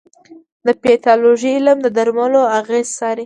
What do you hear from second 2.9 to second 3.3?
څاري.